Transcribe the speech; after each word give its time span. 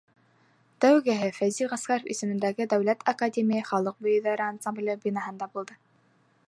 Тәүгеһе 0.85 1.27
Фәйзи 1.35 1.67
Ғәскәров 1.73 2.09
исемендәге 2.15 2.67
дәүләт 2.73 3.07
академия 3.15 3.67
халыҡ 3.69 4.01
бейеүҙәре 4.07 4.47
ансамбле 4.51 4.99
бинаһында 5.05 5.53
булды. 5.55 5.81